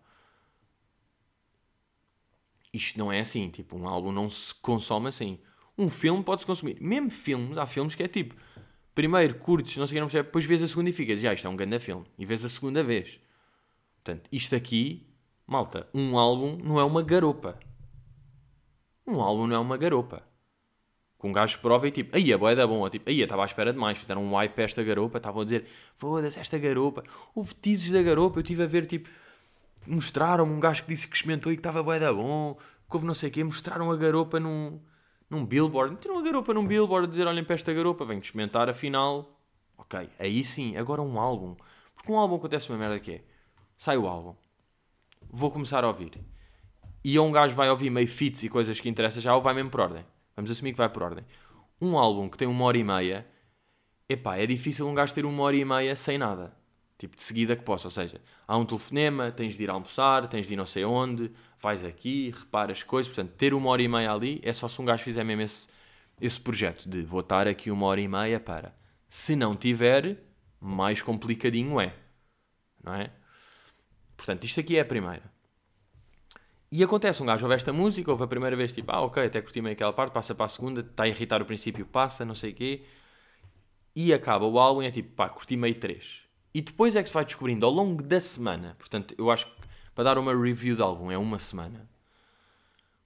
[2.73, 5.39] Isto não é assim, tipo, um álbum não se consome assim.
[5.77, 6.77] Um filme pode-se consumir.
[6.81, 8.35] Mesmo filmes, há filmes que é tipo,
[8.93, 11.33] primeiro curtes, não sei o que, não percebe, depois vês a segunda e ficas, já,
[11.33, 12.05] isto é um grande filme.
[12.17, 13.19] E vês a segunda vez.
[14.03, 15.07] Portanto, isto aqui,
[15.45, 17.59] malta, um álbum não é uma garopa.
[19.05, 20.27] Um álbum não é uma garopa.
[21.17, 23.45] Com um gajo prova e tipo, aí a boia da bom, tipo, aí estava à
[23.45, 27.03] espera demais, fizeram um hype esta garopa, estavam a dizer, foda-se esta garopa,
[27.33, 29.09] houve teases da garopa, eu estive a ver tipo,
[29.87, 33.07] mostraram-me um gajo que disse que experimentou e que estava boia da bom, que houve
[33.07, 34.79] não sei o quê, mostraram a garopa num,
[35.27, 38.69] num billboard, meteram a garopa num billboard a dizer, olhem para esta garopa, venho experimentar,
[38.69, 39.39] afinal,
[39.75, 41.55] ok, aí sim, agora um álbum,
[41.95, 43.23] porque um álbum acontece uma merda que é,
[43.75, 44.35] sai o álbum,
[45.31, 46.11] vou começar a ouvir,
[47.03, 49.71] e um gajo vai ouvir meio fits e coisas que interessam já ou vai mesmo
[49.71, 50.05] por ordem.
[50.37, 51.25] Vamos assumir que vai por ordem.
[51.81, 53.27] Um álbum que tem uma hora e meia,
[54.07, 56.55] epá, é difícil um gajo ter uma hora e meia sem nada.
[56.95, 57.87] Tipo, de seguida que possa.
[57.87, 61.31] Ou seja, há um telefonema, tens de ir almoçar, tens de ir não sei onde,
[61.59, 63.11] vais aqui, reparas coisas.
[63.11, 65.67] Portanto, ter uma hora e meia ali é só se um gajo fizer mesmo esse,
[66.21, 68.75] esse projeto de vou estar aqui uma hora e meia para.
[69.09, 70.17] Se não tiver,
[70.61, 71.95] mais complicadinho é.
[72.83, 73.11] Não é?
[74.15, 75.36] Portanto, isto aqui é a primeira.
[76.71, 79.41] E acontece, um gajo ouve esta música, ouve a primeira vez, tipo, ah, ok, até
[79.41, 82.35] curti meio aquela parte, passa para a segunda, está a irritar o princípio, passa, não
[82.35, 82.83] sei o quê.
[83.95, 86.23] E acaba o álbum é tipo, pá, curti meio três.
[86.53, 89.53] E depois é que se vai descobrindo ao longo da semana, portanto, eu acho que
[89.95, 91.89] para dar uma review de álbum é uma semana,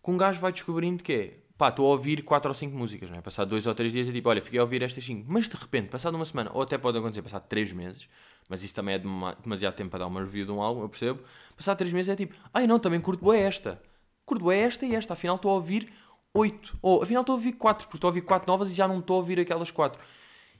[0.03, 3.09] que um gajo vai descobrindo que é, pá, estou a ouvir quatro ou cinco músicas,
[3.09, 3.21] não é?
[3.21, 5.25] Passado dois ou três dias é tipo, olha, fiquei a ouvir estas cinco.
[5.31, 8.09] Mas de repente, passado uma semana, ou até pode acontecer, passado três meses,
[8.51, 8.99] mas isso também é
[9.41, 11.21] demasiado tempo para dar uma review de um álbum, eu percebo.
[11.55, 13.81] Passado 3 meses é tipo, ai não, também curto bem esta.
[14.25, 15.89] Curto bem esta e esta, afinal estou a ouvir
[16.33, 16.79] 8.
[16.81, 18.99] Ou afinal estou a ouvir 4, porque estou a ouvir 4 novas e já não
[18.99, 19.97] estou a ouvir aquelas 4.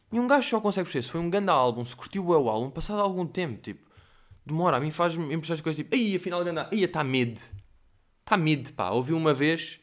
[0.09, 2.69] E um gajo só consegue perceber se foi um grande álbum, se curtiu o álbum,
[2.69, 3.85] passado algum tempo, tipo,
[4.45, 4.77] demora.
[4.77, 7.41] A mim faz-me impressões coisas tipo, ai, afinal, grande ai, está mid.
[8.21, 8.91] Está mid, pá.
[8.91, 9.81] Ouvi uma vez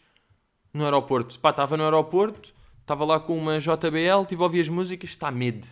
[0.72, 4.68] no aeroporto, pá, estava no aeroporto, estava lá com uma JBL, tive a ouvir as
[4.70, 5.66] músicas, está mid.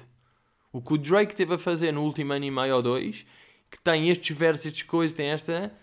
[0.76, 3.24] O que o Drake teve a fazer no último ano e meio ou dois,
[3.70, 5.74] que tem estes versos, estas coisas, tem esta.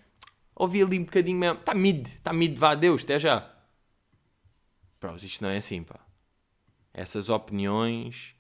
[0.56, 1.60] Ouvi ali um bocadinho mesmo.
[1.60, 3.52] Está mid, está mid, vá, Deus, até já.
[5.02, 6.00] Bros, isto não é assim, pá.
[6.94, 8.36] Essas opiniões.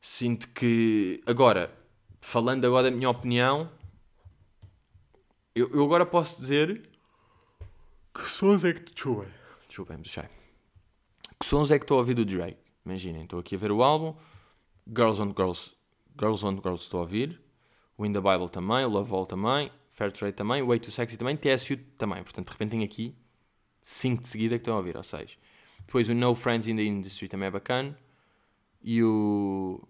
[0.00, 1.22] Sinto que.
[1.24, 1.72] Agora,
[2.20, 3.70] falando agora da minha opinião,
[5.54, 6.82] eu, eu agora posso dizer.
[8.12, 8.80] Que sons é que.
[8.80, 9.28] Deixa eu ver.
[9.68, 10.30] Deixa eu ver, deixa
[11.38, 12.58] Que sons é que estou a ouvir do Drake?
[12.84, 14.16] Imaginem, estou aqui a ver o álbum
[14.92, 15.72] Girls on Girls,
[16.18, 17.40] Girls on Girls estou a ouvir,
[17.98, 21.76] Win the Bible também, Love All também, Fair Trade também, Way Too Sexy também, TSU
[21.98, 22.22] também.
[22.22, 23.14] Portanto, de repente tenho aqui
[23.82, 25.38] 5 de seguida que estão a ouvir, ou 6.
[25.86, 27.96] Depois o No Friends in the Industry também é bacana.
[28.82, 29.86] E o.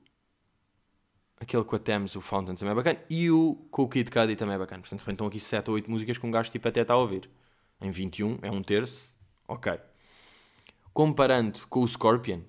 [1.38, 3.00] Aquele com a Thames, o Fountain também é bacana.
[3.08, 4.82] E o com o Kid também é bacana.
[4.82, 6.94] Portanto, de repente estão aqui 7 ou 8 músicas que um gajo tipo até está
[6.94, 7.30] a ouvir.
[7.80, 9.16] Em 21, é um terço.
[9.48, 9.72] Ok.
[10.92, 12.40] Comparando com o Scorpion,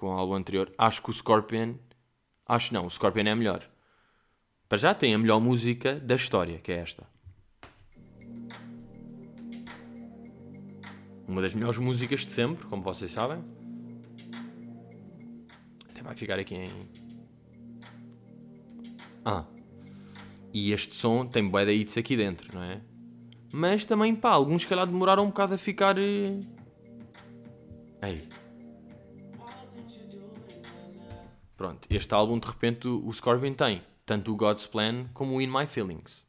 [0.00, 1.74] com o álbum anterior, acho que o Scorpion.
[2.46, 3.68] Acho não, o Scorpion é melhor.
[4.66, 7.06] Para já tem a melhor música da história, que é esta.
[11.28, 13.44] Uma das melhores músicas de sempre, como vocês sabem.
[15.90, 16.88] Até vai ficar aqui em.
[19.22, 19.44] Ah.
[20.54, 22.80] E este som tem bué de hits aqui dentro, não é?
[23.52, 25.98] Mas também, pá, alguns se calhar demoraram um bocado a ficar.
[25.98, 26.40] eh,
[28.02, 28.39] Ei.
[31.60, 35.48] Pronto, este álbum de repente o Scorpion tem tanto o God's Plan como o In
[35.48, 36.26] My Feelings.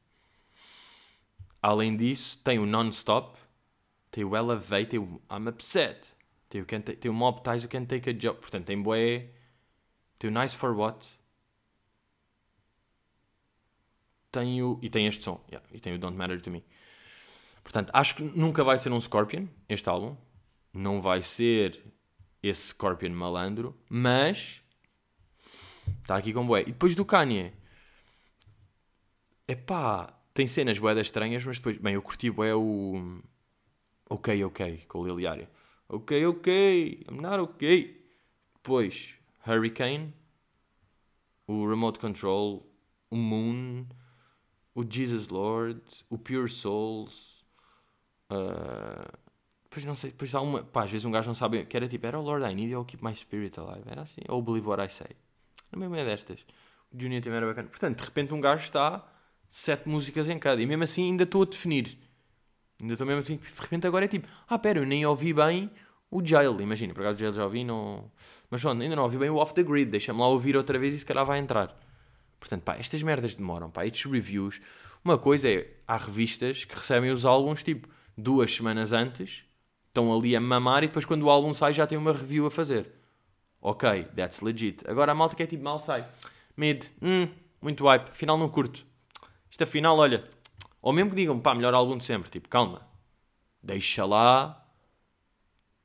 [1.62, 3.39] Além disso, tem o Non-Stop,
[4.12, 6.06] tem o Elevate, tem o I'm Upset,
[6.50, 8.41] tem o, Can't tem o Mob Ties, o Can't Take a Job.
[8.41, 9.30] Portanto, tem bué.
[10.20, 11.08] Tem o Nice for What.
[14.34, 15.41] Tem o, e tem este som.
[15.50, 16.62] yeah, e tem o Don't Matter to Me.
[17.63, 20.17] Portanto, acho que nunca vai ser um Scorpion, este álbum.
[20.74, 21.82] Não vai ser
[22.44, 24.61] esse Scorpion malandro, mas
[26.02, 26.62] está aqui com bué.
[26.62, 27.54] E depois do Kanye,
[29.48, 33.22] epá, tem cenas bué estranhas, mas depois, bem, eu curti bué o
[34.12, 35.48] Ok, ok, com o Lil Yachty.
[35.88, 38.06] Ok, ok, I'm not ok.
[38.56, 39.15] Depois,
[39.48, 40.13] Hurricane,
[41.48, 42.62] o Remote Control,
[43.10, 43.86] o Moon,
[44.76, 47.46] o Jesus Lord, o Pure Souls.
[48.30, 49.17] ah,
[49.63, 50.62] depois não sei, depois há uma.
[50.62, 51.65] Pá, às vezes um gajo não sabe.
[51.65, 53.84] Que era tipo, era o Lord I Need ou Keep My Spirit Alive.
[53.89, 54.22] Era assim.
[54.28, 55.15] Ou Believe What I Say.
[55.71, 56.39] Não mesmo é destas.
[56.91, 57.67] O Junior também era bacana.
[57.69, 59.07] Portanto, de repente um gajo está
[59.47, 60.62] sete músicas em cada.
[60.62, 61.97] E mesmo assim ainda estou a definir.
[62.79, 63.38] Ainda estou mesmo assim.
[63.38, 65.69] De repente agora é tipo, ah, pera, eu nem ouvi bem
[66.10, 66.60] o Jail.
[66.60, 68.12] Imagina, por acaso o Jail já ouvi, não.
[68.49, 69.89] Mas pronto, ainda não ouvi bem o Off the Grid.
[69.91, 71.77] Deixa-me lá ouvir outra vez e se calhar vai entrar.
[72.39, 73.86] Portanto, pá, estas merdas demoram, pá.
[73.86, 74.60] Estes reviews.
[75.03, 79.45] Uma coisa é, há revistas que recebem os álbuns tipo duas semanas antes,
[79.88, 82.51] estão ali a mamar e depois quando o álbum sai já tem uma review a
[82.51, 82.91] fazer.
[83.62, 84.84] Ok, that's legit.
[84.88, 86.10] Agora a malta que é tipo mal sai.
[86.58, 87.30] Mid, hum,
[87.62, 88.86] muito hype, afinal não curto.
[89.50, 90.24] Isto afinal, olha,
[90.82, 92.88] ou mesmo que digam, pá, melhor álbum de sempre, tipo, calma,
[93.62, 94.65] deixa lá,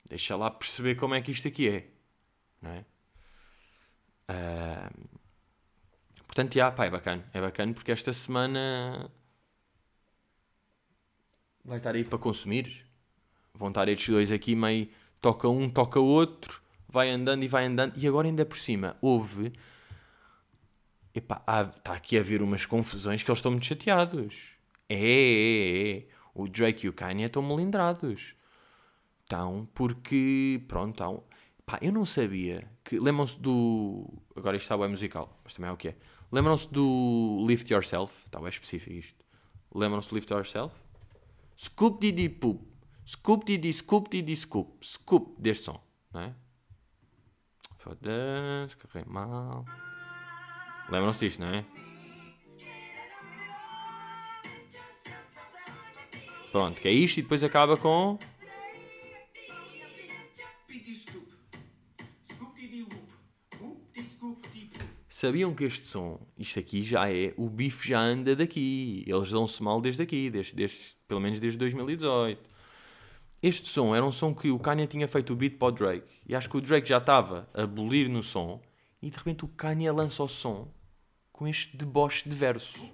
[0.08, 1.88] deixa lá perceber como é que isto aqui é,
[2.62, 2.84] não é?
[4.28, 5.04] Ahm,
[6.26, 9.10] portanto, já, pá, é bacana, é bacana porque esta semana
[11.64, 12.86] vai estar aí para consumir.
[13.52, 14.88] Vão estar estes dois aqui meio
[15.20, 16.62] toca um, toca outro,
[16.96, 17.92] vai andando e vai andando.
[17.96, 19.52] E agora ainda por cima houve.
[21.14, 21.42] Epá,
[21.76, 24.56] está aqui a haver umas confusões que eles estão muito chateados.
[24.88, 26.06] É, é, é.
[26.34, 28.34] O Drake e o Kanye estão melindrados.
[29.22, 31.24] Estão porque, pronto, estão...
[31.64, 32.98] Pá, eu não sabia que...
[32.98, 34.06] Lembram-se do...
[34.34, 35.96] Agora isto está bem musical, mas também é o que é.
[36.30, 38.14] Lembram-se do Lift Yourself?
[38.24, 39.24] Está bem específico isto.
[39.74, 40.74] Lembram-se do Lift Yourself?
[41.58, 42.64] Scoop Didi Poop.
[43.06, 44.86] Scoop Didi Scoop Didi Scoop.
[44.86, 45.80] Scoop deste som,
[46.12, 46.34] não é?
[47.86, 49.64] Foda-se, carreguei mal.
[50.90, 51.64] Lembram-se disto, não é?
[56.50, 58.18] Pronto, que é isto e depois acaba com.
[65.08, 69.04] Sabiam que este som, isto aqui já é, o bife já anda daqui.
[69.06, 72.55] Eles dão-se mal desde aqui, desde, desde, pelo menos desde 2018.
[73.46, 76.04] Este som era um som que o Kanye tinha feito o beat para o Drake.
[76.28, 78.60] E acho que o Drake já estava a abolir no som.
[79.00, 80.74] E de repente o Kanye lança o som
[81.30, 82.90] com este deboche de verso.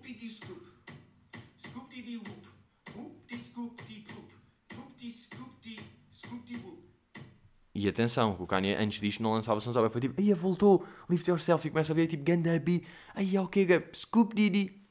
[7.75, 11.27] E atenção, que o Kanye antes disto não lançava sons, foi tipo, aí voltou, lift
[11.27, 12.85] yourself, e começa a ver tipo, ganda beat,
[13.15, 14.83] aí ok, scoop didi.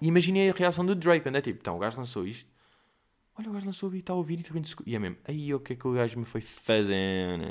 [0.00, 2.55] E imaginei a reação do Drake, quando é tipo, então o gajo lançou isto,
[3.38, 5.54] olha o gajo lançou o beat, está a ouvir e scoop- e é mesmo, aí
[5.54, 7.44] o que é que o gajo me foi fazendo?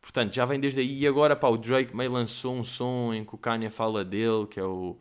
[0.00, 3.24] Portanto, já vem desde aí, e agora pá, o Drake meio lançou um som em
[3.24, 4.98] que o Kanye fala dele, que é o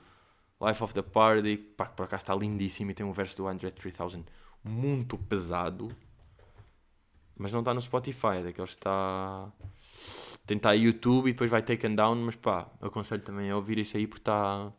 [0.62, 3.48] Life of the Party, pá, que por acaso está lindíssimo e tem um verso do
[3.48, 4.26] Andre 3000
[4.64, 5.88] muito pesado.
[7.38, 9.52] Mas não está no Spotify, é daqueles que está.
[10.46, 13.96] Tem estar YouTube e depois vai taken down, mas pá, aconselho também a ouvir isso
[13.96, 14.74] aí porque está.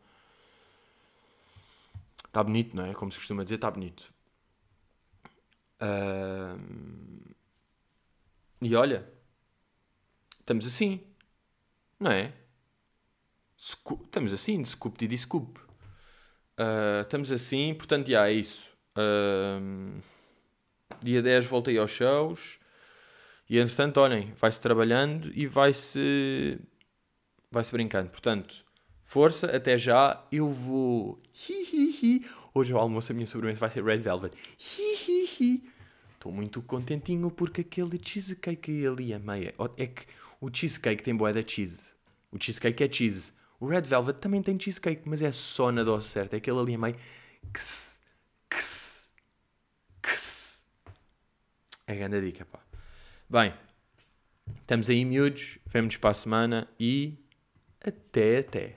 [2.27, 2.95] Está bonito, não é?
[2.95, 4.13] Como se costuma dizer, está bonito.
[5.81, 7.35] Ahm,
[8.61, 9.09] E olha,
[10.41, 11.01] estamos assim,
[12.01, 12.33] não é?
[13.57, 15.61] Sco- Estamos assim, de scoop de scoop.
[16.57, 18.69] Ah, estamos assim, portanto, já é isso.
[18.97, 20.01] Ahm,
[21.03, 22.59] Dia 10 voltei aos shows.
[23.49, 26.59] E entretanto, olhem, vai-se trabalhando e vai-se
[27.51, 28.11] vai-se brincando.
[28.11, 28.65] Portanto,
[29.05, 30.25] força, até já.
[30.33, 31.19] Eu vou.
[32.55, 34.35] Hoje ao almoço a minha sobremesa vai ser Red Velvet.
[34.59, 35.63] Hi, hi, aqui.
[36.15, 39.55] Estou muito contentinho porque aquele cheesecake ali a meia.
[39.57, 40.05] Oh, é que
[40.41, 41.91] o cheesecake tem boeda cheese.
[42.33, 43.33] O cheesecake é cheese.
[43.61, 46.37] O Red Velvet também tem cheesecake, mas é só na dose certa.
[46.37, 46.97] É aquele ali é é a meia
[47.53, 48.01] Kss,
[48.51, 49.13] kss,
[50.03, 50.65] kss.
[51.87, 52.59] É grande dica, pá.
[53.31, 53.55] Bem,
[54.61, 55.59] estamos aí, miúdos.
[55.67, 57.17] Vemo-nos para a semana e.
[57.81, 58.77] Até, até.